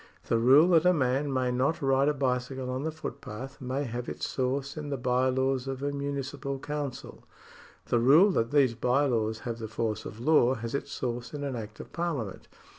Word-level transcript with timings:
The 0.29 0.39
rule 0.39 0.69
that 0.69 0.83
a 0.83 0.93
man 0.95 1.31
may 1.31 1.51
not 1.51 1.79
ride 1.79 2.09
a 2.09 2.13
bicycle 2.15 2.71
on 2.71 2.81
the 2.81 2.91
footpath 2.91 3.61
may 3.61 3.83
have 3.83 4.09
its 4.09 4.27
source 4.27 4.75
in 4.75 4.89
the 4.89 4.97
by 4.97 5.29
laws 5.29 5.67
of 5.67 5.83
a 5.83 5.91
municipal 5.91 6.57
council; 6.57 7.23
the 7.85 7.99
rule 7.99 8.31
that 8.31 8.49
these 8.49 8.73
by 8.73 9.05
laws 9.05 9.41
have 9.41 9.59
the 9.59 9.67
force 9.67 10.03
of 10.05 10.19
law 10.19 10.55
has 10.55 10.73
its 10.73 10.91
source 10.91 11.35
in 11.35 11.43
an 11.43 11.55
act 11.55 11.79
of 11.79 11.93
Parliament. 11.93 12.47